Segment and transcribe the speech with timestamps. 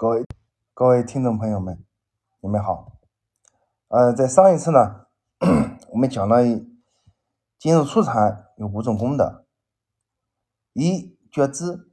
[0.00, 0.24] 各位
[0.72, 1.84] 各位听众朋友们，
[2.40, 2.96] 你们好。
[3.88, 5.08] 呃，在上一次呢，
[5.92, 6.38] 我们讲了
[7.58, 9.44] 进入初禅有五种功德：
[10.72, 11.92] 一觉知，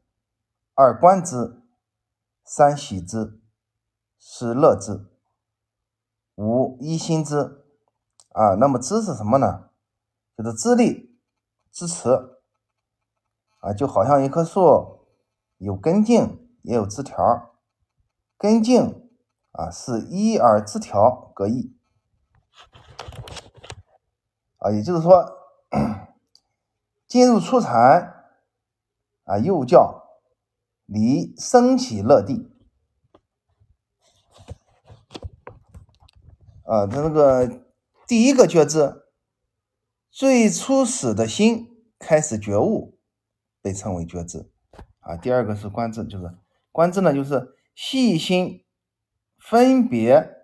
[0.74, 1.62] 二观知，
[2.46, 3.42] 三喜知，
[4.18, 5.06] 四乐知，
[6.36, 7.66] 五一心知。
[8.30, 9.72] 啊，那么知是什么呢？
[10.38, 11.20] 就是知力、
[11.74, 12.10] 支持。
[13.60, 15.10] 啊，就好像一棵树
[15.58, 17.57] 有根茎，也有枝条。
[18.38, 19.10] 根茎
[19.52, 21.76] 啊是一而枝条各异
[24.58, 25.40] 啊，也就是说，
[27.08, 28.28] 进入初禅
[29.24, 30.20] 啊，又叫
[30.86, 32.52] 离生起乐地
[36.64, 37.64] 啊，他那个
[38.06, 39.04] 第一个觉知，
[40.12, 43.00] 最初始的心开始觉悟，
[43.64, 44.52] 被称为觉知
[45.00, 45.18] 啊。
[45.18, 46.38] 第二个是观知，就是
[46.72, 47.57] 观知呢，就是。
[47.80, 48.66] 细心
[49.38, 50.36] 分别，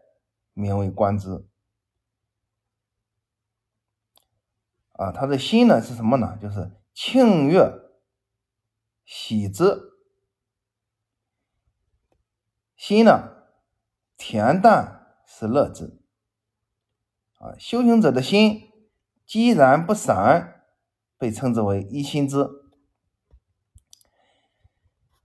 [0.54, 1.48] 名为观之。
[4.92, 6.38] 啊，他的心呢是什么呢？
[6.40, 7.74] 就是庆悦、
[9.04, 9.64] 喜之。
[12.78, 13.48] 心呢，
[14.16, 16.00] 恬淡是乐之。
[17.40, 18.72] 啊，修行者的心
[19.26, 20.68] 既然不散，
[21.18, 22.48] 被称之为一心之。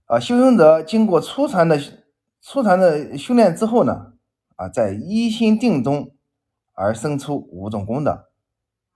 [0.05, 1.98] 啊，修行者经过初禅的。
[2.41, 4.13] 初禅的修炼之后呢，
[4.55, 6.15] 啊，在一心定中
[6.73, 8.31] 而生出五种功德，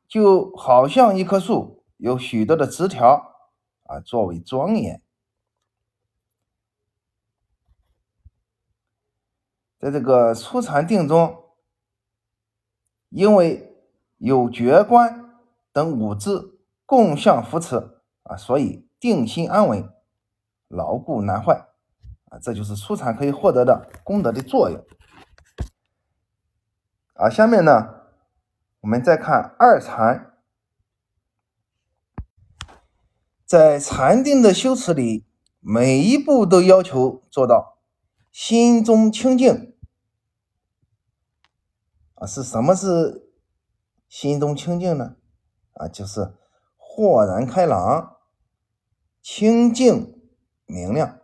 [0.08, 3.36] 就好像一棵树有许多的枝条
[3.84, 5.02] 啊，作为庄严。
[9.78, 11.44] 在这个初禅定中，
[13.10, 13.76] 因为
[14.18, 15.38] 有觉观
[15.74, 19.94] 等五智共相扶持啊，所以定心安稳，
[20.70, 21.68] 牢固难坏。
[22.42, 24.86] 这就是初禅可以获得的功德的作用
[27.16, 27.30] 啊。
[27.30, 28.08] 下面呢，
[28.82, 30.34] 我们再看二禅，
[33.46, 35.26] 在禅定的修持里，
[35.60, 37.80] 每一步都要求做到
[38.32, 39.76] 心中清净
[42.16, 42.26] 啊。
[42.26, 43.32] 是什么是
[44.10, 45.16] 心中清净呢？
[45.74, 46.34] 啊，就是
[46.78, 48.18] 豁然开朗、
[49.22, 50.20] 清净
[50.66, 51.20] 明亮。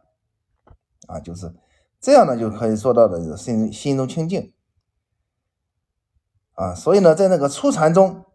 [1.10, 1.52] 啊，就是
[2.00, 4.54] 这样呢，就可以做到的心心中清净
[6.54, 6.76] 啊。
[6.76, 8.26] 所以呢，在那个初禅中，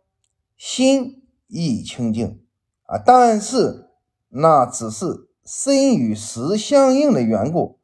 [0.57, 2.45] 心亦清净
[2.83, 3.91] 啊，但是
[4.29, 7.79] 那只是身与实相应的缘故，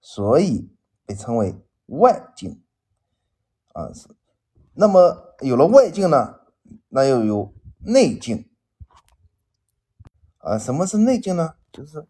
[0.00, 0.74] 所以
[1.04, 2.62] 被称为外境
[3.74, 3.92] 啊。
[3.92, 4.08] 是，
[4.72, 6.40] 那么有了外境呢，
[6.88, 8.48] 那又有内境
[10.38, 10.56] 啊。
[10.56, 11.56] 什么是内境呢？
[11.70, 12.08] 就是。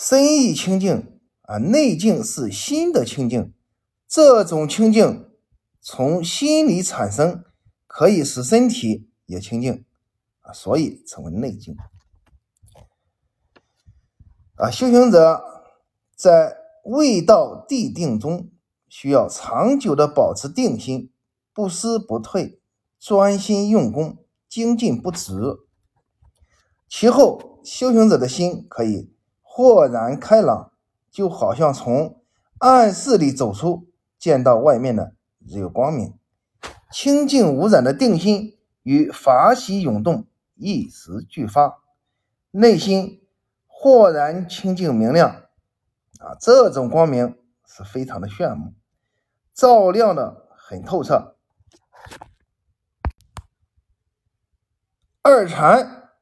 [0.00, 3.52] 身意清净啊，内境是心的清净。
[4.06, 5.28] 这种清净
[5.80, 7.44] 从心里产生，
[7.88, 9.84] 可以使身体也清净
[10.42, 11.76] 啊，所以称为内境。
[14.54, 15.42] 啊，修行者
[16.14, 18.52] 在未到地定中，
[18.88, 21.10] 需要长久的保持定心，
[21.52, 22.60] 不思不退，
[23.00, 25.32] 专心用功，精进不止。
[26.88, 29.12] 其后，修行者的心可以。
[29.58, 30.70] 豁然开朗，
[31.10, 32.22] 就好像从
[32.58, 35.16] 暗室里走出，见到外面的
[35.48, 36.16] 日有光明。
[36.92, 41.80] 清净无染的定心与法喜涌动一时俱发，
[42.52, 43.26] 内心
[43.66, 45.28] 豁然清净明亮。
[46.20, 47.36] 啊，这种光明
[47.66, 48.74] 是非常的炫目，
[49.52, 51.34] 照亮的很透彻。
[55.22, 56.12] 二禅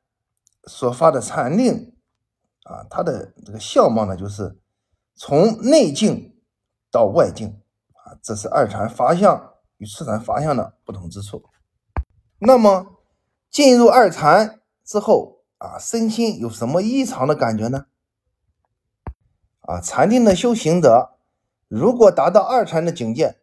[0.65, 1.93] 所发的禅令。
[2.67, 4.59] 啊，它的这个相貌呢，就是
[5.15, 6.37] 从内境
[6.91, 7.63] 到外境
[7.93, 11.45] 啊，这是二禅法相与初禅法相的不同之处。
[12.41, 12.99] 那么
[13.51, 17.87] 进入二禅之后啊，身心有什么异常的感觉呢？
[19.61, 21.21] 啊，禅定的修行者
[21.69, 23.39] 如果达到二禅的境界，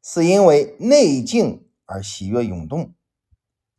[0.00, 2.94] 是因为内境而喜悦涌动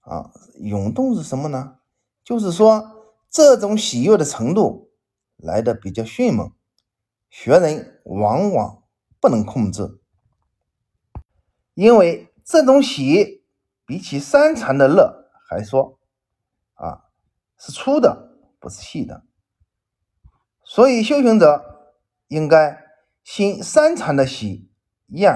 [0.02, 1.78] 啊，涌动是什么呢？
[2.22, 2.92] 就是说。
[3.36, 4.94] 这种喜悦的程度
[5.36, 6.54] 来的比较迅猛，
[7.30, 8.84] 学人往往
[9.20, 10.00] 不能控制，
[11.74, 13.44] 因为这种喜
[13.86, 16.00] 比起三禅的乐还说
[16.76, 17.10] 啊
[17.58, 19.26] 是粗的，不是细的，
[20.64, 21.92] 所以修行者
[22.30, 22.86] 应该
[23.22, 24.72] 心三禅的喜，
[25.08, 25.30] 厌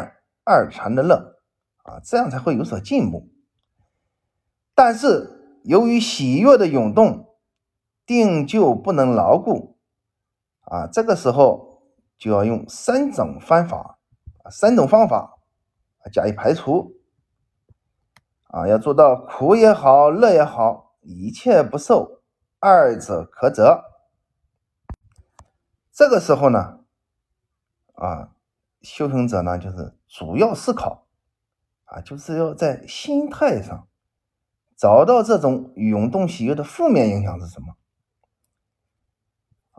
[0.46, 1.42] 二禅的乐
[1.84, 3.30] 啊，这样才会有所进步。
[4.74, 7.26] 但是由于喜悦的涌动。
[8.10, 9.78] 定就不能牢固
[10.62, 11.84] 啊，这个时候
[12.18, 14.00] 就要用三种方法，
[14.50, 15.38] 三种方法
[16.12, 16.96] 加以排除
[18.48, 22.24] 啊，要做到苦也好，乐也好，一切不受，
[22.58, 23.84] 二者可择。
[25.94, 26.80] 这个时候呢，
[27.94, 28.32] 啊，
[28.82, 31.06] 修行者呢就是主要思考
[31.86, 33.88] 啊，就是要在心态上
[34.76, 37.76] 找到这种涌动喜悦的负面影响是什么。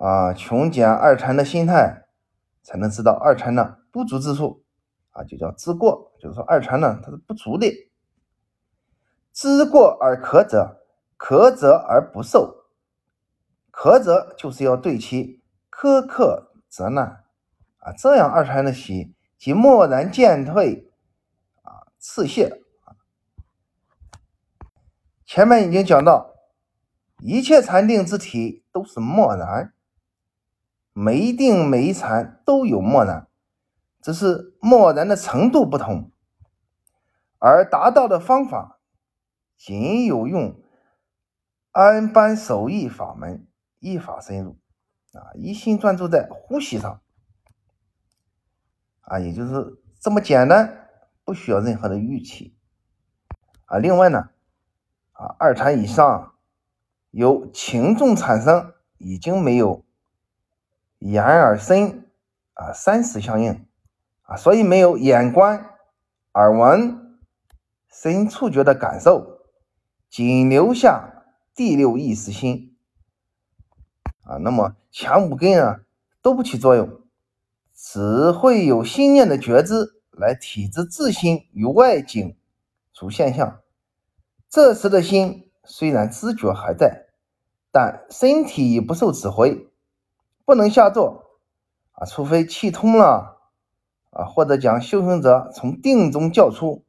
[0.00, 2.06] 啊，穷简二禅的心态，
[2.62, 4.64] 才能知道二禅的不足之处，
[5.10, 6.10] 啊，就叫知过。
[6.18, 7.70] 就是说，二禅呢，它是不足的。
[9.34, 10.80] 知过而可则，
[11.18, 12.64] 可则而不受。
[13.70, 17.24] 可则就是要对其苛刻责难，
[17.80, 20.90] 啊，这样二禅的习即默然渐退，
[21.62, 22.62] 啊，次谢。
[25.26, 26.34] 前面已经讲到，
[27.18, 29.74] 一切禅定之体都是默然。
[30.92, 33.28] 每一定每一禅都有默然，
[34.02, 36.10] 只是默然的程度不同，
[37.38, 38.80] 而达到的方法
[39.56, 40.60] 仅有用
[41.70, 43.46] 安般守意法门，
[43.78, 44.58] 依法深入
[45.12, 47.00] 啊，一心专注在呼吸上
[49.02, 50.88] 啊，也就是这么简单，
[51.24, 52.56] 不需要任何的预期
[53.66, 53.78] 啊。
[53.78, 54.30] 另外呢，
[55.12, 56.34] 啊，二禅以上
[57.10, 59.84] 由轻重产生，已经没有。
[61.00, 62.08] 眼耳身
[62.54, 63.66] 啊，三识相应
[64.22, 65.64] 啊，所以没有眼观、
[66.34, 67.18] 耳闻、
[67.90, 69.40] 身触觉的感受，
[70.10, 71.24] 仅留下
[71.54, 72.76] 第六意识心
[74.24, 74.36] 啊。
[74.36, 75.80] 那么前五根啊
[76.20, 77.00] 都不起作用，
[77.74, 82.36] 只会有心念的觉知来体知自心与外境
[82.92, 83.60] 诸现象。
[84.50, 87.06] 这时的心虽然知觉还在，
[87.72, 89.69] 但身体已不受指挥。
[90.50, 91.38] 不能下坐
[91.92, 93.38] 啊，除非气通了
[94.10, 96.84] 啊，或者将修行者从定中叫出，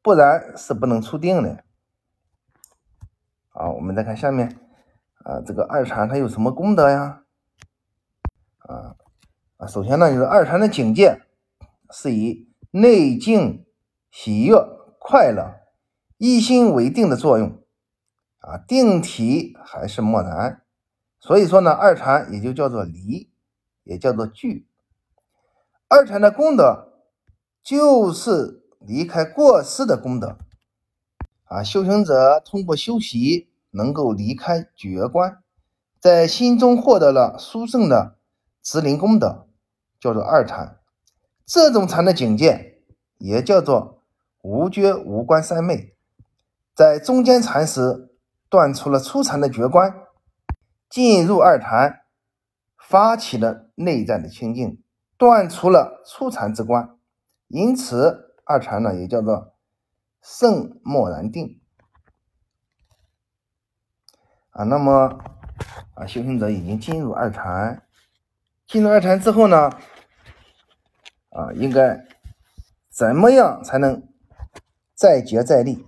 [0.00, 1.62] 不然是不能出定的。
[3.50, 4.58] 好，我们再看下面
[5.24, 7.24] 啊，这个二禅它有什么功德呀？
[8.60, 8.96] 啊
[9.58, 11.20] 啊，首先呢，就是二禅的境界
[11.90, 13.66] 是以内静、
[14.10, 14.56] 喜悦、
[14.98, 15.60] 快乐、
[16.16, 17.62] 一心为定的作用
[18.38, 20.62] 啊，定体还是默然。
[21.20, 23.30] 所以说呢，二禅也就叫做离，
[23.84, 24.66] 也叫做聚。
[25.86, 26.94] 二禅的功德
[27.62, 30.38] 就是离开过失的功德
[31.44, 31.62] 啊。
[31.62, 35.42] 修行者通过修习，能够离开觉观，
[36.00, 38.16] 在心中获得了殊胜的
[38.62, 39.46] 直灵功德，
[40.00, 40.78] 叫做二禅。
[41.44, 42.80] 这种禅的境界
[43.18, 44.02] 也叫做
[44.40, 45.94] 无觉无观三昧，
[46.74, 48.08] 在中间禅时
[48.48, 49.94] 断出了初禅的觉观。
[50.90, 52.00] 进入二禅，
[52.76, 54.82] 发起了内在的清净，
[55.16, 56.98] 断除了初禅之观，
[57.46, 59.54] 因此二禅呢也叫做
[60.20, 61.60] 圣默然定
[64.50, 64.64] 啊。
[64.64, 65.20] 那么
[65.94, 67.86] 啊，修行者已经进入二禅，
[68.66, 69.70] 进入二禅之后呢，
[71.30, 72.04] 啊，应该
[72.88, 74.02] 怎么样才能
[74.92, 75.86] 再接再厉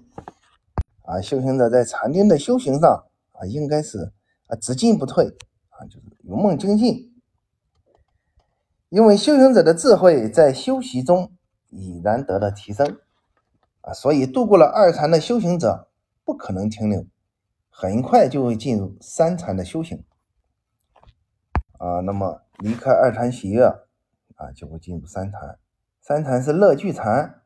[1.03, 1.21] 啊？
[1.21, 4.13] 修行者在禅定的修行上啊，应该是。
[4.57, 5.37] 只进不退
[5.71, 7.13] 啊，就是如梦精进。
[8.89, 11.33] 因为修行者的智慧在修习中
[11.71, 12.99] 已然得到提升
[13.81, 15.89] 啊，所以度过了二禅的修行者
[16.25, 17.07] 不可能停留，
[17.71, 20.05] 很快就会进入三禅的修行
[21.79, 22.01] 啊。
[22.01, 23.65] 那么离开二禅喜悦
[24.37, 25.59] 啊，就会进入三禅。
[26.03, 27.43] 三禅是乐聚禅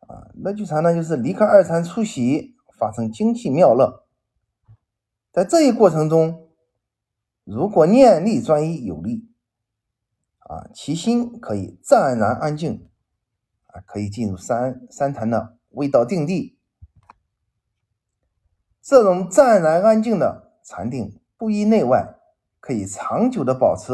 [0.00, 4.07] 啊，乐聚禅呢，就是离开二禅出喜，发生精气妙乐。
[5.30, 6.48] 在这一过程中，
[7.44, 9.30] 如果念力专一有力，
[10.38, 12.88] 啊，其心可以湛然安静，
[13.66, 16.58] 啊，可以进入三三禅的味道定地。
[18.80, 22.18] 这种湛然安静的禅定，不依内外，
[22.58, 23.92] 可以长久的保持。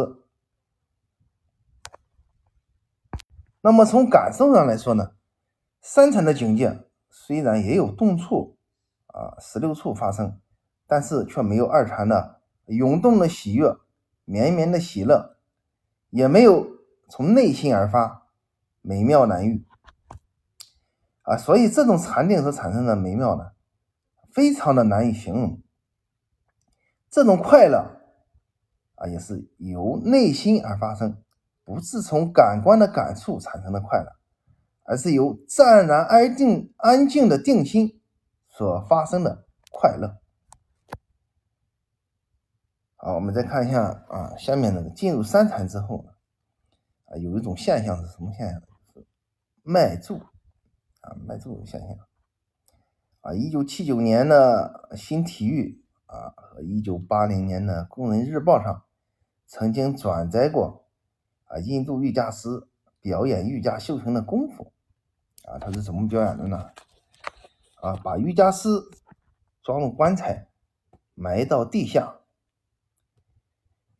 [3.60, 5.16] 那么从感受上来说呢，
[5.80, 8.56] 三禅的境界虽然也有动处，
[9.08, 10.40] 啊，十六处发生。
[10.86, 13.76] 但是却没有二禅的涌动的喜悦、
[14.24, 15.36] 绵绵的喜乐，
[16.10, 16.66] 也没有
[17.08, 18.28] 从内心而发
[18.82, 19.64] 美妙难遇
[21.22, 21.36] 啊！
[21.36, 23.52] 所以这种禅定所产生的美妙呢，
[24.32, 25.60] 非常的难以形容。
[27.10, 28.00] 这种快乐
[28.96, 31.16] 啊，也是由内心而发生，
[31.64, 34.12] 不是从感官的感触产生的快乐，
[34.84, 38.00] 而是由湛然安静、安静的定心
[38.48, 40.18] 所发生的快乐。
[43.04, 46.12] 啊，我们再看一下啊，下面那个进入三禅之后呢，
[47.04, 48.58] 啊，有一种现象是什么现象？
[48.94, 49.06] 是
[49.62, 50.16] 脉注
[51.02, 51.90] 啊，脉注现象。
[53.20, 55.84] 啊，一九七九年的《新体育》
[56.14, 58.84] 啊和一九八零年的《工人日报》上
[59.46, 60.86] 曾经转载过
[61.44, 62.48] 啊，印度瑜伽师
[63.02, 64.72] 表演瑜伽修行的功夫
[65.44, 66.70] 啊，他是怎么表演的呢？
[67.82, 68.66] 啊，把瑜伽师
[69.62, 70.48] 装入棺材，
[71.14, 72.20] 埋到地下，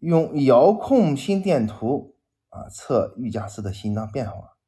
[0.04, 2.14] 用遥控心电图
[2.50, 4.58] 啊测瑜伽师的心脏变化。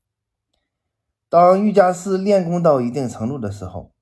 [1.28, 3.93] 当瑜伽师练功到一定程度的时候，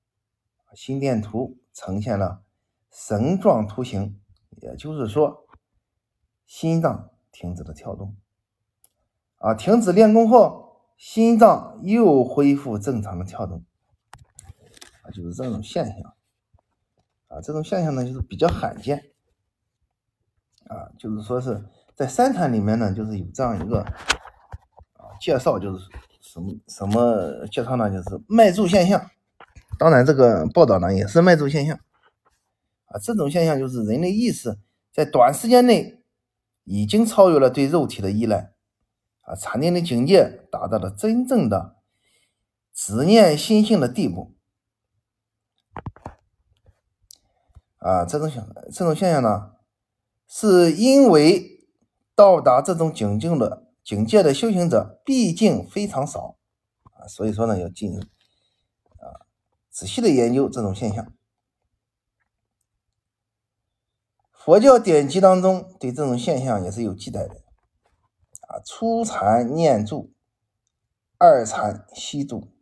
[0.73, 2.43] 心电图呈现了
[2.89, 4.21] 绳状图形，
[4.61, 5.45] 也就是说，
[6.45, 8.15] 心脏停止了跳动。
[9.37, 13.65] 啊，停止练功后，心脏又恢复正常的跳动。
[15.01, 16.15] 啊，就是这种现象。
[17.27, 19.11] 啊，这种现象呢，就是比较罕见。
[20.67, 21.63] 啊，就是说是
[21.95, 25.87] 在三禅里面呢，就是有这样一个啊介绍，就是
[26.21, 27.89] 什么什么介绍呢？
[27.89, 29.09] 就是脉注现象。
[29.77, 31.77] 当然，这个报道呢也是脉注现象
[32.85, 32.97] 啊。
[32.99, 34.57] 这种现象就是人类意识
[34.91, 36.01] 在短时间内
[36.63, 38.53] 已经超越了对肉体的依赖
[39.21, 41.75] 啊，禅定的境界达到了真正的
[42.73, 44.33] 执念心性的地步
[47.79, 48.05] 啊。
[48.05, 49.54] 这种现这种现象呢，
[50.27, 51.67] 是因为
[52.15, 56.37] 到达这种境境的境界的修行者毕竟非常少
[56.83, 58.01] 啊，所以说呢要进入。
[59.69, 61.11] 仔细的研究这种现象，
[64.31, 67.35] 佛教典籍当中对这种现象也是有记载的
[68.47, 68.63] 啊。
[68.65, 70.13] 初禅念住，
[71.17, 72.53] 二禅息住，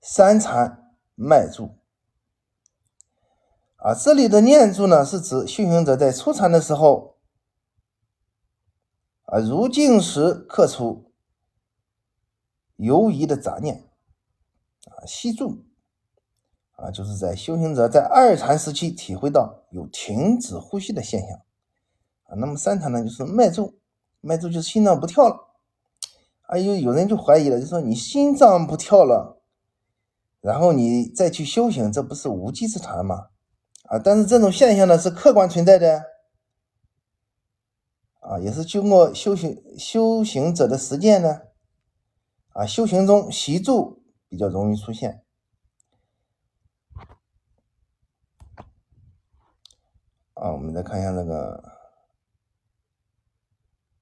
[0.00, 1.76] 三禅脉住。
[3.86, 7.18] 啊，这里的念住呢，是指修行者在初禅的时候，
[9.26, 11.12] 啊，入静时刻出
[12.74, 13.88] 犹疑的杂念，
[14.86, 15.64] 啊，息住。
[16.72, 21.38] 啊，就是在修行者在二禅时期体会到有停止呼吸的现象
[22.24, 22.34] 啊。
[22.36, 23.78] 那么三禅呢，就是脉住，
[24.20, 25.54] 脉住就是心脏不跳了。
[26.48, 29.40] 啊，有有人就怀疑了，就说你心脏不跳了，
[30.40, 33.28] 然后你再去修行，这不是无稽之谈吗？
[33.88, 36.04] 啊，但是这种现象呢是客观存在的，
[38.20, 41.42] 啊，也是经过修行修行者的实践呢，
[42.48, 45.22] 啊，修行中习住比较容易出现。
[50.34, 51.62] 啊，我们再看一下那个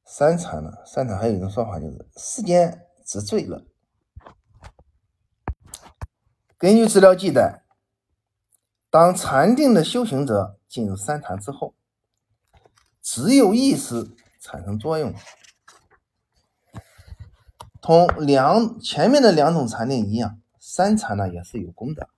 [0.07, 0.71] 三禅呢？
[0.87, 3.67] 三禅还有一种说法，就是世间之最了。
[6.57, 7.64] 根据资料记载，
[8.95, 11.75] 当禅定的修行者进入三禅之后，
[13.03, 15.13] 只有意识产生作用，
[17.81, 22.09] 同两前面的两种禅定一样，三禅呢也是有功的。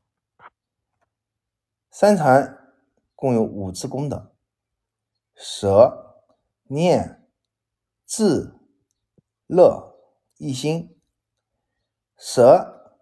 [1.91, 2.59] 三禅。
[3.15, 4.35] 共有五次功德：
[5.35, 6.21] 舍、
[6.65, 7.27] 念、
[8.05, 8.55] 智、
[9.47, 9.97] 乐、
[10.37, 10.95] 一心。
[12.19, 12.93] 舍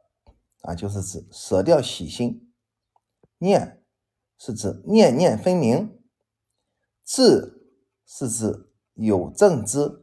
[0.62, 2.43] 啊，就是指舍掉喜心；
[3.44, 3.84] 念
[4.38, 6.00] 是指念念分明；
[7.04, 7.68] 智
[8.06, 10.02] 是指有正知。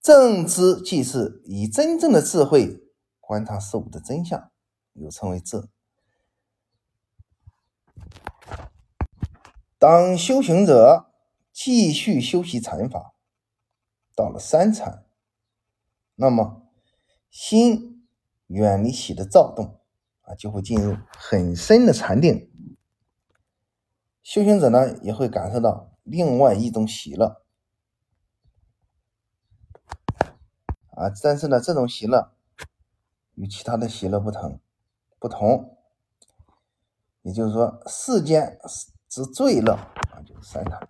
[0.00, 2.82] 正知即是以真正的智慧
[3.20, 4.50] 观察事物的真相，
[4.94, 5.68] 又称为智。
[9.78, 11.12] 当修行者
[11.52, 13.14] 继续修习禅法，
[14.16, 15.04] 到了三禅，
[16.14, 16.68] 那么
[17.30, 18.08] 心
[18.46, 19.77] 远离喜的躁动
[20.28, 22.50] 啊，就会进入很深的禅定。
[24.22, 27.42] 修行者呢，也会感受到另外一种喜乐
[30.90, 32.34] 啊，但是呢，这种喜乐
[33.34, 34.60] 与其他的喜乐不同，
[35.18, 35.78] 不同，
[37.22, 38.58] 也就是说，世间。
[39.10, 40.86] 之最乐啊，就是三禅。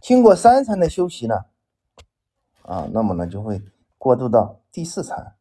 [0.00, 1.34] 经过三禅的修习呢，
[2.62, 3.62] 啊，那么呢就会
[3.98, 5.36] 过渡到第四禅。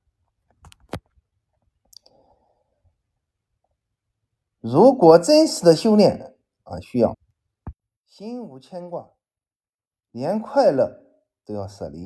[4.61, 7.17] 如果真实的修炼啊，需要
[8.05, 9.09] 心无牵挂，
[10.11, 11.03] 连快乐
[11.43, 12.05] 都要舍离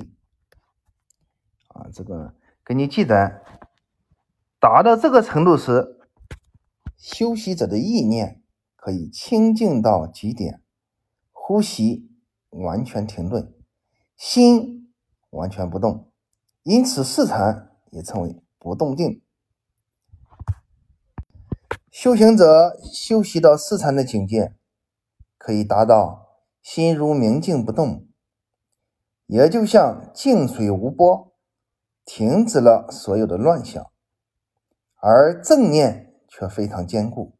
[1.67, 1.87] 啊。
[1.93, 2.33] 这个
[2.63, 3.43] 根据记载，
[4.59, 5.99] 达到这个程度时，
[6.97, 8.41] 修习者的意念。
[8.77, 10.61] 可以清静到极点，
[11.31, 12.07] 呼吸
[12.51, 13.51] 完全停顿，
[14.15, 14.93] 心
[15.31, 16.11] 完全不动，
[16.61, 19.24] 因此四禅也称为不动定。
[21.97, 24.53] 修行者修习到四禅的境界，
[25.37, 28.09] 可以达到心如明镜不动，
[29.27, 31.33] 也就像静水无波，
[32.03, 33.81] 停止了所有的乱想，
[34.97, 37.37] 而正念却非常坚固，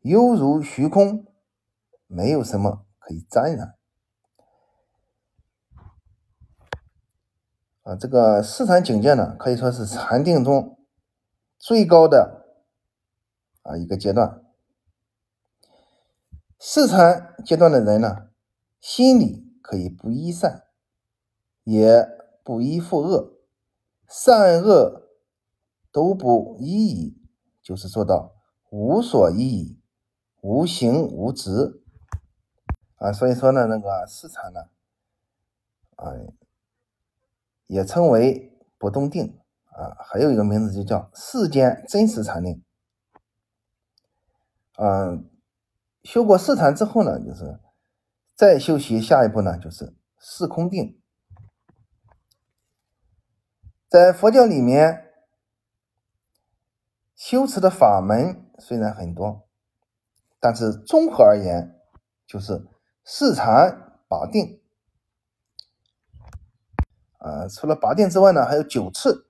[0.00, 1.26] 犹如虚空，
[2.06, 3.74] 没有什么可以沾染。
[7.82, 10.78] 啊，这个四禅境界呢，可以说是禅定中
[11.58, 12.37] 最高的
[13.68, 14.42] 啊一个阶段。
[16.58, 18.30] 四禅阶段的人呢，
[18.80, 20.64] 心里可以不依善，
[21.64, 22.08] 也
[22.42, 23.38] 不依附恶，
[24.08, 25.10] 善恶
[25.92, 27.22] 都不依矣，
[27.62, 28.34] 就是做到
[28.70, 29.80] 无所依矣，
[30.40, 31.82] 无形无执。
[32.96, 34.60] 啊，所以说呢，那个四禅呢，
[35.96, 36.12] 啊。
[37.68, 42.64] 也称为不动定啊，还有一个名字就叫世间真实禅定。
[44.80, 45.28] 嗯，
[46.04, 47.58] 修过四禅之后呢，就是
[48.36, 51.02] 再修习下一步呢，就是四空定。
[53.88, 55.12] 在佛教里面，
[57.16, 59.48] 修持的法门虽然很多，
[60.38, 61.80] 但是综合而言，
[62.24, 62.64] 就是
[63.02, 64.62] 四禅八定。
[67.18, 69.28] 啊，除了八定之外呢，还有九次。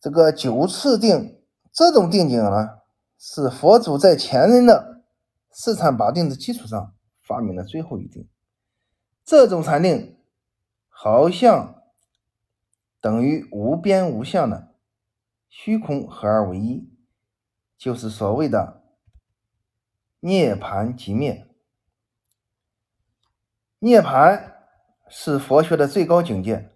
[0.00, 1.41] 这个九次定
[1.72, 2.80] 这种定境呢，
[3.18, 5.02] 是佛祖在前人的
[5.50, 8.28] 四禅八定的基础上发明的最后一定。
[9.24, 10.18] 这种禅定
[10.88, 11.82] 好像
[13.00, 14.74] 等于无边无相的
[15.48, 16.90] 虚空合而为一，
[17.78, 18.82] 就是所谓的
[20.20, 21.48] 涅盘即灭。
[23.78, 24.52] 涅槃
[25.08, 26.70] 是佛学的最高境界，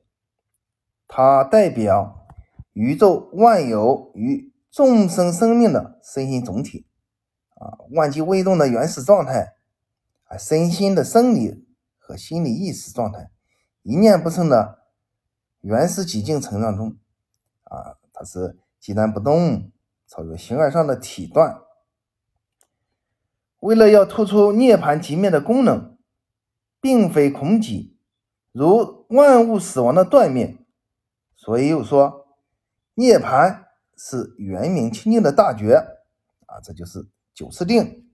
[1.07, 2.27] 它代表
[2.73, 6.87] 宇宙万有与众生生命的身心总体，
[7.55, 9.55] 啊，万机未动的原始状态，
[10.25, 11.67] 啊，身心的生理
[11.97, 13.31] 和心理意识状态，
[13.81, 14.83] 一念不生的
[15.63, 16.99] 原始寂静成长中，
[17.63, 19.73] 啊，它是寂然不动，
[20.07, 21.63] 超越形而上的体断。
[23.61, 25.95] 为了要突出涅槃极灭的功能。
[26.79, 27.97] 并非空寂，
[28.53, 30.57] 如万物死亡的断灭，
[31.35, 32.29] 所以又说
[32.95, 33.66] 涅槃
[33.97, 35.75] 是圆明清净的大觉
[36.47, 38.07] 啊，这就是九次定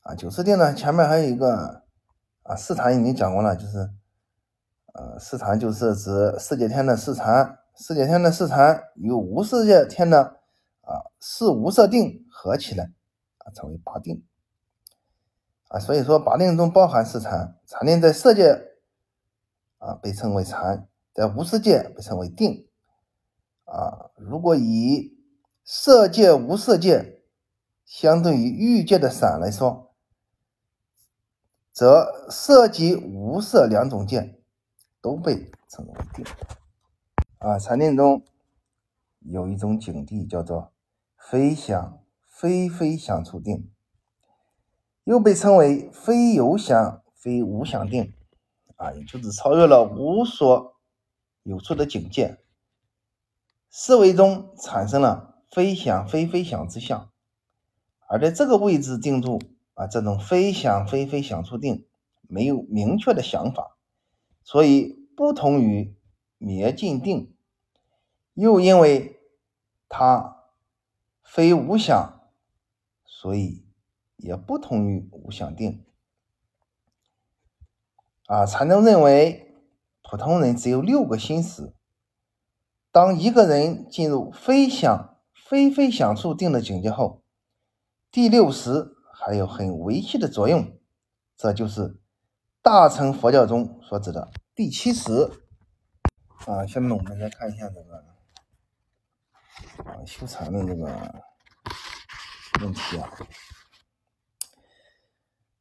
[0.00, 0.14] 啊。
[0.14, 1.84] 九次定呢，前面还有一个
[2.42, 3.90] 啊，四禅已经讲过了，就是
[4.94, 10.22] 呃，四禅就是指世界天的四禅，世界天的四禅与无世界天的
[10.80, 12.92] 啊四无色定合起来
[13.38, 14.24] 啊，成为八定。
[15.68, 18.60] 啊，所以说八定中包含四禅，禅定在色界
[19.78, 22.66] 啊被称为禅，在无色界被称为定。
[23.70, 25.16] 啊，如果以
[25.62, 27.22] 色界、无色界
[27.84, 29.94] 相对于欲界的散来说，
[31.72, 34.40] 则色即无色两种界
[35.00, 36.24] 都被称为定。
[37.38, 38.24] 啊，禅定中
[39.20, 40.72] 有一种境地叫做
[41.16, 43.70] 非想非非想处定。
[45.04, 48.12] 又被称为非有想非无想定，
[48.76, 50.76] 啊，也就是超越了无所
[51.44, 52.38] 有处的境界，
[53.70, 57.10] 思维中产生了非想非非想之相，
[58.08, 59.40] 而在这个位置定住
[59.74, 61.86] 啊，这种非想非非想处定
[62.22, 63.78] 没有明确的想法，
[64.42, 65.96] 所以不同于
[66.36, 67.34] 灭尽定，
[68.34, 69.18] 又因为
[69.88, 70.44] 它
[71.22, 72.20] 非无想，
[73.06, 73.64] 所以。
[74.22, 75.82] 也不同于无想定
[78.26, 78.44] 啊。
[78.44, 79.56] 禅宗认为，
[80.02, 81.72] 普通人只有六个心识。
[82.92, 87.22] 当一个人进入非想非非想处定的境界后，
[88.10, 90.76] 第六识还有很维系的作用，
[91.36, 92.00] 这就是
[92.62, 95.30] 大乘佛教中所指的第七识
[96.46, 96.66] 啊。
[96.66, 98.04] 下面我们来看一下这个
[100.04, 101.22] 修禅的这个
[102.60, 103.08] 问题啊。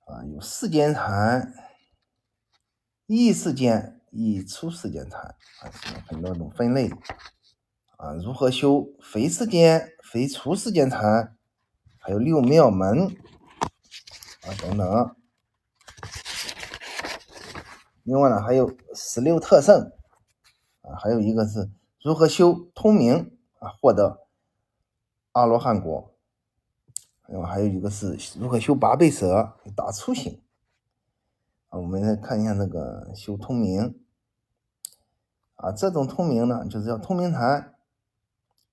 [0.06, 1.54] 啊，有世间禅、
[3.06, 5.72] 异世间、异出世间禅啊，
[6.08, 6.89] 很多种分类
[7.98, 8.13] 啊。
[8.24, 11.36] 如何修非世间、非出世间禅？
[11.98, 13.08] 还有六妙门
[14.41, 15.15] 啊等等。
[18.04, 19.91] 另外呢，还有十六特胜
[20.82, 21.69] 啊，还有一个是
[22.02, 24.28] 如何修通明啊，获得
[25.34, 26.15] 阿罗汉果。
[27.28, 30.41] 另外还有一个是如何修八倍舍大粗行
[31.70, 31.80] 啊？
[31.80, 34.00] 我们来看一下那个修通明
[35.56, 37.76] 啊，这种通明呢，就是叫通明禅，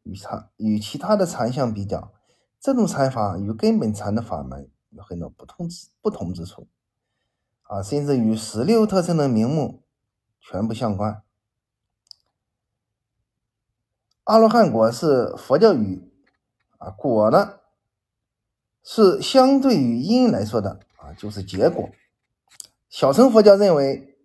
[0.03, 2.13] 与禅与其他的禅相比较，
[2.61, 6.69] 这种禅法与根本禅的法门有很多不同之不同之处，
[7.63, 9.83] 啊，甚至与十六特征的名目
[10.41, 11.23] 全不相关。
[14.25, 16.11] 阿罗汉果是佛教语，
[16.79, 17.61] 啊，果呢
[18.83, 21.89] 是相对于因来说的，啊，就是结果。
[22.97, 24.17] 小乘佛教认为，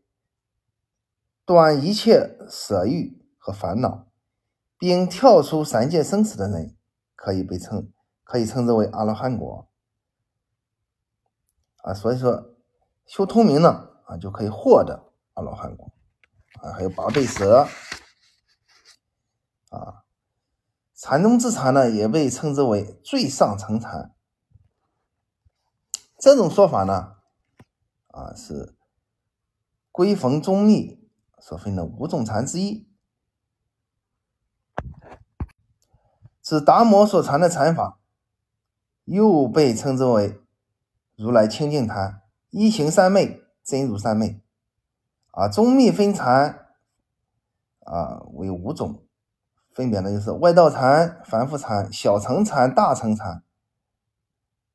[1.44, 4.08] 断一切舍欲和烦恼，
[4.78, 6.78] 并跳出三界生死的人，
[7.14, 7.92] 可以被称。
[8.24, 9.68] 可以称之为阿罗汉果
[11.84, 12.56] 啊，所以说
[13.06, 15.92] 修通明呢啊，就可以获得阿罗汉果
[16.62, 16.72] 啊。
[16.72, 17.68] 还有八倍蛇
[19.68, 20.06] 啊，
[20.96, 24.16] 禅宗之禅呢，也被称之为最上层禅。
[26.18, 27.18] 这种说法呢
[28.12, 28.76] 啊，是
[29.92, 32.88] 归逢宗密所分的五种禅之一，
[36.42, 37.98] 指达摩所传的禅法。
[39.06, 40.40] 又被称之为
[41.16, 42.22] 如来清净坛，
[42.52, 44.42] 一行三昧，真如三昧。
[45.32, 46.68] 啊，宗密分禅
[47.80, 49.04] 啊为五种，
[49.72, 53.44] 分别呢就是外道禅、凡夫禅、小乘禅、大乘禅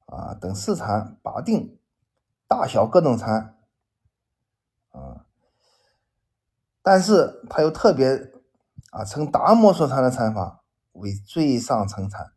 [0.06, 1.78] 啊等四禅八定，
[2.46, 3.56] 大小各种禅
[4.90, 5.26] 啊。
[6.82, 8.32] 但是他又特别
[8.90, 12.32] 啊称达摩所传的禅法为最上乘禅。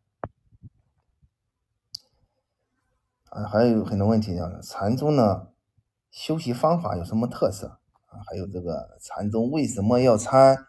[3.30, 5.52] 啊，还有很多问题，叫禅宗呢，
[6.10, 8.18] 修习方法有什么特色啊？
[8.26, 10.66] 还有这个禅宗为什么要参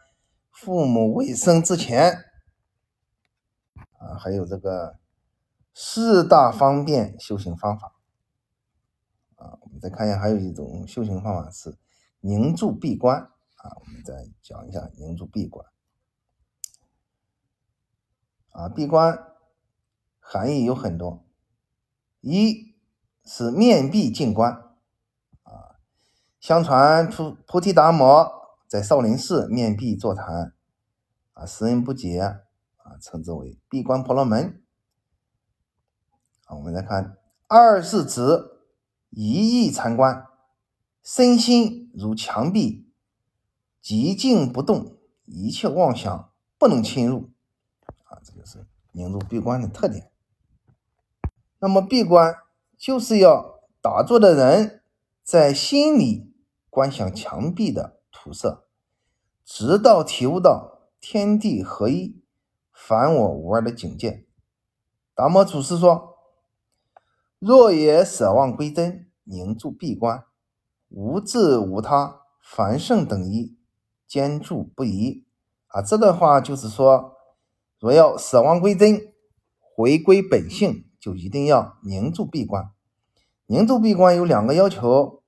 [0.52, 2.26] 父母未生之前
[3.98, 4.14] 啊？
[4.20, 5.00] 还有这个
[5.74, 7.96] 四大方便修行方法？
[9.82, 11.76] 再看一下，还有一种修行方法是
[12.20, 13.72] 凝住闭关啊。
[13.80, 15.66] 我们再讲一下凝住闭关
[18.52, 19.18] 啊，闭关
[20.20, 21.26] 含义有很多。
[22.20, 22.76] 一
[23.26, 24.54] 是面壁静观，
[25.42, 25.82] 啊，
[26.40, 28.32] 相传菩菩提达摩
[28.68, 30.54] 在少林寺面壁坐禅，
[31.34, 34.64] 啊，时人不解，啊，称之为闭关婆罗门。
[36.46, 37.18] 啊，我们来看，
[37.48, 38.51] 二是指
[39.12, 40.26] 一意禅观，
[41.04, 42.90] 身心如墙壁，
[43.84, 47.30] 寂静不动，一切妄想不能侵入，
[48.06, 50.10] 啊，这就是凝住闭关的特点。
[51.60, 52.36] 那么闭关
[52.78, 54.82] 就是要打坐的人
[55.22, 56.34] 在心里
[56.70, 58.66] 观想墙壁的土色，
[59.44, 62.24] 直到体悟到天地合一、
[62.72, 64.26] 凡我无二的境界。
[65.14, 66.11] 达摩祖师说
[67.42, 70.26] ：“若也舍妄归真，凝住闭关，
[70.90, 73.58] 无自无他，凡圣等一，
[74.08, 75.26] 坚住不移。”
[75.74, 77.16] 啊，这段话就是说，
[77.80, 79.14] 若要舍妄归真，
[79.60, 80.86] 回归本性。
[81.00, 82.70] 就一定要凝住闭关，
[83.48, 85.24] 凝住闭关有两个要求：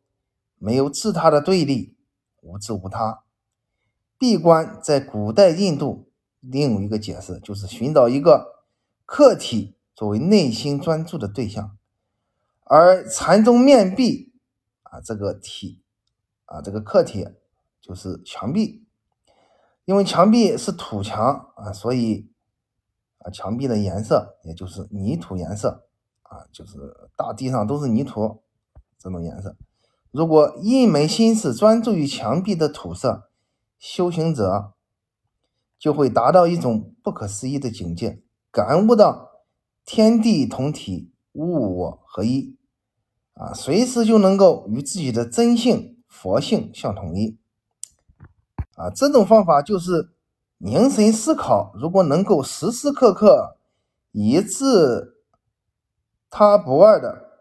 [0.60, 1.98] 没有自他的对立，
[2.44, 3.24] 无自无他。
[4.20, 8.68] 闭关在古代印度另一个解释，就是寻找一个
[9.04, 11.76] 客体作为内心专注的对象。
[12.66, 14.34] 而禅宗面壁
[14.84, 15.82] 啊，这个体
[16.46, 17.28] 啊，这个客体
[17.82, 18.86] 就是墙壁，
[19.86, 22.30] 因为墙壁是土墙啊，所以。
[23.26, 25.88] 啊，墙壁的颜色也就是泥土颜色
[26.24, 26.78] 啊，就是
[27.16, 28.44] 大地上都是泥土
[29.00, 29.56] 这种颜色。
[30.12, 33.30] 如果一门心思专注于墙壁的土色，
[33.80, 34.74] 修行者
[35.80, 38.22] 就会达到一种不可思议的境界，
[38.52, 39.46] 感悟到
[39.86, 42.58] 天地同体、物我合一
[43.34, 47.38] 啊，随时就能够与自己的真性、佛性相统一
[48.76, 48.90] 啊。
[48.90, 50.10] 这种方法就是。
[50.60, 53.58] 凝神思考，如果能够时时刻刻
[54.12, 55.26] 以自
[56.30, 57.32] 他不二的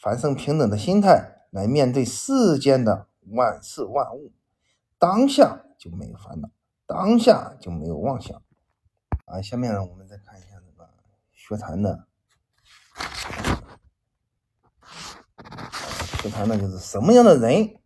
[0.00, 4.30] 凡圣平等的心态来面对世间的万事万物，
[5.00, 6.48] 当下就没有烦恼，
[6.86, 8.40] 当下就没有妄想。
[9.24, 10.88] 啊，下面呢，我们再看一下这个
[11.32, 12.06] 学禅的，
[16.22, 17.76] 学禅呢，就是什么样的人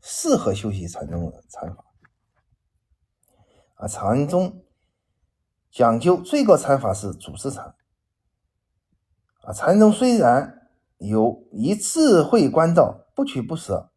[0.00, 1.84] 适合修习禅宗的禅法。
[3.76, 4.64] 啊，禅宗
[5.70, 7.74] 讲究最高禅法是祖师禅。
[9.42, 13.92] 啊，禅宗虽然有以智慧观照，不取不舍，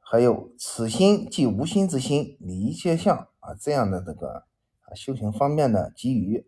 [0.00, 4.46] 还有此心即无心之心，离一切相啊这样的这个
[4.80, 6.46] 啊修行方面的给予，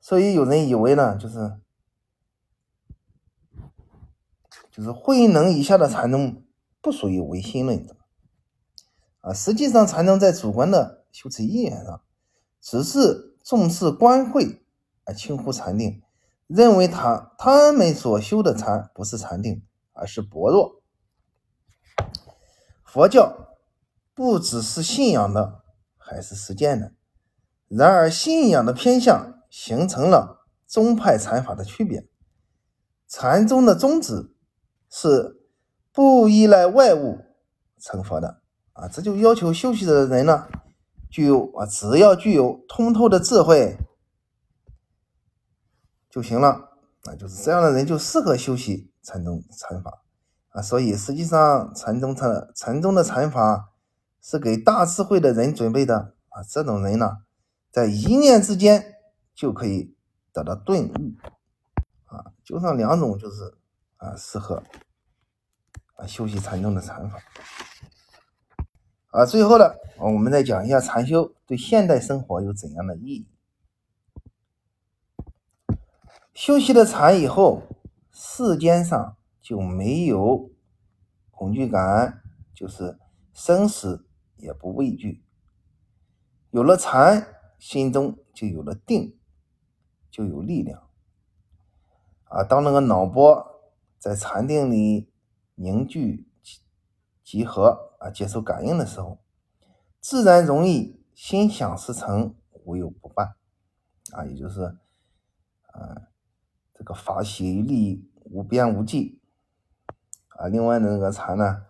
[0.00, 1.58] 所以有人以为呢，就是
[4.78, 6.44] 就是慧能以下的禅宗
[6.80, 7.96] 不属于唯心论的。
[9.22, 11.04] 啊，实际上禅宗在主观的。
[11.10, 12.02] 修持意愿上，
[12.60, 14.62] 只是重视观慧
[15.04, 16.02] 啊轻忽禅定，
[16.46, 19.64] 认为他他们所修的禅不是禅定，
[19.94, 20.82] 而是薄弱。
[22.84, 23.56] 佛教
[24.14, 25.64] 不只是信仰的，
[25.96, 26.92] 还是实践的。
[27.66, 32.06] 然而，信仰的偏向形成了宗派禅法的区别。
[33.08, 34.36] 禅宗的宗旨
[34.90, 35.40] 是
[35.92, 37.18] 不依赖外物
[37.80, 40.46] 成佛的啊，这就要求修习的人呢，
[41.10, 43.76] 具有啊，只要具有通透的智慧
[46.10, 46.70] 就行了
[47.04, 50.02] 啊，就是这样的人就适合修习禅宗禅法
[50.50, 50.62] 啊。
[50.62, 53.72] 所以，实际上禅宗禅禅宗的禅法
[54.22, 57.18] 是给大智慧的人准备的啊，这种人呢。
[57.70, 58.94] 在一念之间
[59.34, 59.94] 就可以
[60.32, 61.14] 得到顿悟
[62.06, 63.58] 啊，就上两种就是
[63.98, 64.62] 啊适合
[65.94, 67.20] 啊修习禅宗的禅法
[69.10, 69.24] 啊。
[69.24, 73.28] 最后呢，我们再讲一下禅修对现代生活有怎样的意义。
[76.34, 77.62] 修习了禅以后，
[78.10, 80.50] 世间上就没有
[81.30, 82.22] 恐惧感，
[82.54, 82.98] 就是
[83.32, 84.06] 生死
[84.36, 85.22] 也不畏惧。
[86.50, 87.34] 有了禅。
[87.58, 89.18] 心中就有了定，
[90.12, 90.88] 就有力量
[92.26, 92.44] 啊！
[92.44, 93.47] 当那个脑波
[93.98, 95.10] 在禅定里
[95.56, 96.30] 凝聚、
[97.24, 99.18] 集合啊，接受感应的时候，
[100.00, 102.34] 自然容易心想事成，
[102.64, 103.34] 无有不办
[104.12, 104.24] 啊！
[104.24, 104.62] 也就是
[105.72, 106.08] 啊，
[106.74, 109.20] 这个法喜利无边无际
[110.28, 110.46] 啊！
[110.48, 111.66] 另外的那个禅呢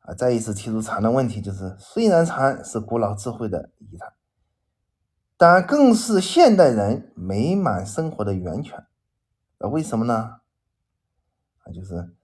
[0.00, 4.12] 啊，再一次提出禅的问题，就是虽然禅是古老智慧的遗产。
[5.40, 8.76] 但更是现代人美满生活的源泉，
[9.58, 10.40] 啊，为什么呢？
[11.72, 12.14] 就是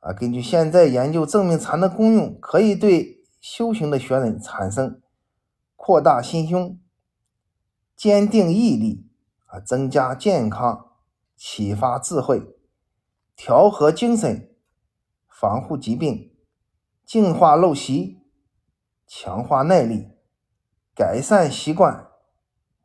[0.00, 5.00] 啊，根据现在研究证明，禅的功用可以对修行的学人产生
[5.76, 6.80] 扩大心胸、
[7.96, 9.08] 坚定毅力
[9.46, 10.92] 啊，增加健康、
[11.36, 12.42] 启发智慧、
[13.36, 14.54] 调和精神、
[15.28, 16.32] 防护疾病、
[17.04, 18.18] 净化陋习、
[19.06, 20.08] 强化耐力、
[20.94, 22.06] 改善习惯。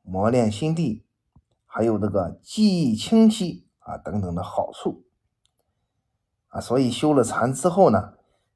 [0.08, 1.04] 磨练心地，
[1.66, 5.05] 还有这个记忆清晰啊等等的好处
[6.56, 8.14] 啊，所以修了禅之后呢，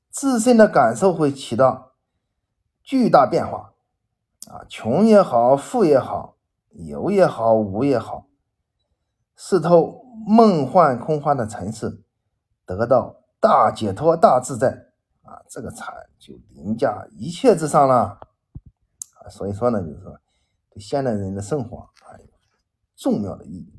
[0.10, 1.92] 自身的感受会起到
[2.82, 3.74] 巨大变化
[4.48, 6.38] 啊，穷也好，富也好，
[6.72, 8.28] 有也好，无也好，
[9.36, 12.04] 是透梦幻空花的尘世，
[12.66, 14.70] 得到大解脱、大自在
[15.24, 18.20] 啊，这个禅就凌驾一切之上了
[19.20, 20.18] 啊，所以说呢，就是说。
[20.72, 22.30] 对现代人的生活啊有
[22.96, 23.74] 重要的意义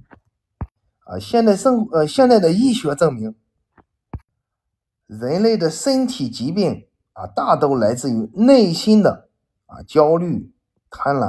[1.04, 1.16] 啊！
[1.20, 3.36] 现代生呃，现代的医学证明，
[5.18, 9.28] 人类的身体疾病啊，大都来自于内心的
[9.66, 10.54] 啊焦虑、
[10.88, 11.26] 贪婪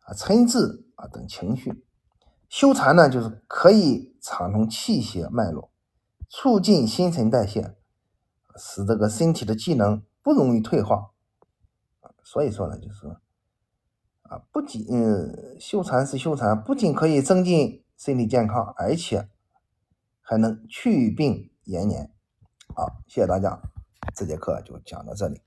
[0.00, 1.82] 啊、嗔炽啊等情绪。
[2.50, 5.70] 修禅呢，就是可以畅通气血脉络，
[6.28, 7.74] 促进新陈代谢，
[8.56, 11.12] 使这个身体的机能不容易退化
[12.22, 13.16] 所以说呢，就是。
[14.28, 19.28] 啊，不仅嗯，修禅是修禅，不仅可以增进身体健康，而且
[20.20, 22.10] 还能去病延年。
[22.78, 23.58] 好，谢谢大家，
[24.14, 25.40] 这节课就讲到这里。